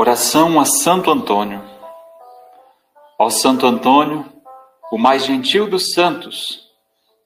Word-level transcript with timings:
Oração 0.00 0.60
a 0.60 0.64
Santo 0.64 1.10
Antônio. 1.10 1.60
Ó 3.18 3.28
Santo 3.30 3.66
Antônio, 3.66 4.24
o 4.92 4.96
mais 4.96 5.24
gentil 5.24 5.68
dos 5.68 5.90
santos, 5.92 6.68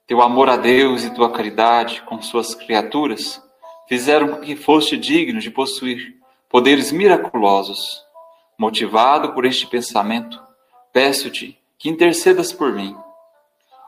teu 0.07 0.23
amor 0.23 0.49
a 0.49 0.57
Deus 0.57 1.03
e 1.03 1.13
tua 1.13 1.31
caridade 1.31 2.01
com 2.01 2.19
suas 2.19 2.55
criaturas 2.55 3.39
fizeram 3.87 4.29
com 4.29 4.41
que 4.41 4.55
foste 4.55 4.97
digno 4.97 5.39
de 5.39 5.51
possuir 5.51 6.15
poderes 6.49 6.91
miraculosos. 6.91 8.03
Motivado 8.57 9.33
por 9.33 9.45
este 9.45 9.67
pensamento, 9.67 10.41
peço-te 10.91 11.55
que 11.77 11.89
intercedas 11.89 12.51
por 12.51 12.73
mim. 12.73 12.97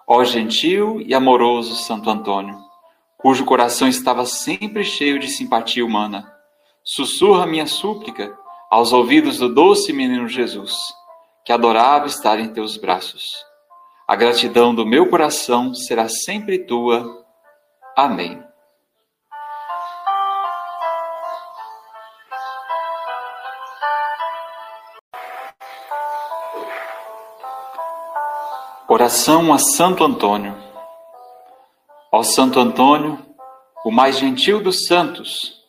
Ó 0.05 0.23
gentil 0.23 1.01
e 1.01 1.15
amoroso 1.15 1.73
Santo 1.75 2.07
Antônio, 2.07 2.55
cujo 3.17 3.45
coração 3.45 3.87
estava 3.87 4.27
sempre 4.27 4.83
cheio 4.83 5.17
de 5.17 5.27
simpatia 5.27 5.83
humana, 5.83 6.31
sussurra 6.83 7.47
minha 7.47 7.65
súplica 7.65 8.44
aos 8.75 8.91
ouvidos 8.91 9.37
do 9.37 9.47
doce 9.47 9.93
menino 9.93 10.27
Jesus, 10.27 10.73
que 11.45 11.53
adorava 11.53 12.07
estar 12.07 12.41
em 12.41 12.51
teus 12.51 12.75
braços. 12.75 13.23
A 14.05 14.17
gratidão 14.17 14.75
do 14.75 14.85
meu 14.85 15.09
coração 15.09 15.73
será 15.73 16.09
sempre 16.09 16.59
tua. 16.59 17.25
Amém. 17.95 18.43
Oração 28.89 29.53
a 29.53 29.57
Santo 29.57 30.03
Antônio. 30.03 30.53
Ó 32.11 32.23
Santo 32.23 32.59
Antônio, 32.59 33.25
o 33.85 33.91
mais 33.91 34.17
gentil 34.17 34.61
dos 34.61 34.85
santos, 34.85 35.64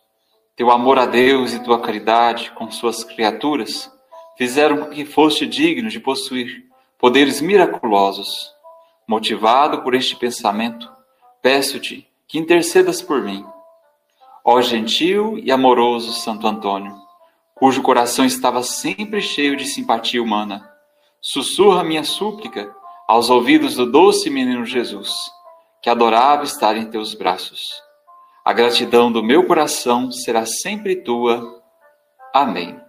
teu 0.57 0.71
amor 0.71 0.99
a 0.99 1.05
Deus 1.05 1.53
e 1.53 1.63
tua 1.63 1.79
caridade 1.79 2.51
com 2.53 2.71
suas 2.71 3.05
criaturas 3.05 3.93
fizeram 4.39 4.79
com 4.79 4.91
que 4.91 5.05
foste 5.05 5.47
digno 5.47 5.91
de 5.91 6.01
possuir 6.01 6.65
poderes 6.99 7.43
miraculosos. 7.43 8.51
Motivado 9.07 9.83
por 9.83 9.95
este 9.95 10.17
pensamento, 10.17 10.91
peço-te 11.43 12.09
que 12.27 12.39
intercedas 12.39 13.03
por 13.03 13.23
mim. 13.23 13.45
Ó 14.43 14.61
gentil 14.63 15.39
e 15.39 15.53
amoroso 15.53 16.13
Santo 16.13 16.47
Antônio, 16.47 16.97
cujo 17.55 17.83
coração 17.83 18.25
estava 18.25 18.63
sempre 18.63 19.21
cheio 19.21 19.57
de 19.57 19.67
simpatia 19.67 20.23
humana, 20.23 20.69
sussurra 21.21 21.85
minha 21.85 22.03
súplica 22.03 22.75
aos 23.07 23.29
ouvidos 23.29 23.75
do 23.75 23.85
doce 23.85 24.31
menino 24.31 24.65
Jesus, 24.65 25.13
que 25.83 25.91
adorava 25.91 26.45
estar 26.45 26.77
em 26.77 26.91
teus 26.91 27.15
braços. 27.15 27.86
A 28.47 28.53
gratidão 28.53 29.11
do 29.11 29.25
meu 29.25 29.45
coração 29.45 30.13
será 30.13 30.47
sempre 30.47 30.95
tua. 31.03 31.61
Amém. 32.33 32.81